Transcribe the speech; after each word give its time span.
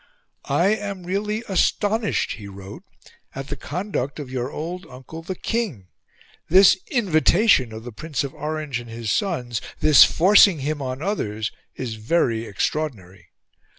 "I 0.49 0.69
am 0.69 1.03
really 1.03 1.43
ASTONISHED," 1.47 2.31
he 2.31 2.47
wrote, 2.47 2.81
"at 3.35 3.49
the 3.49 3.55
conduct 3.55 4.17
of 4.17 4.31
your 4.31 4.49
old 4.51 4.87
Uncle 4.89 5.21
the 5.21 5.35
King; 5.35 5.89
this 6.49 6.75
invitation 6.89 7.71
of 7.71 7.83
the 7.83 7.91
Prince 7.91 8.23
of 8.23 8.33
Orange 8.33 8.79
and 8.79 8.89
his 8.89 9.11
sons, 9.11 9.61
this 9.79 10.03
forcing 10.03 10.57
him 10.61 10.81
on 10.81 11.03
others, 11.03 11.51
is 11.75 11.97
very 11.97 12.45
extraordinary... 12.45 13.27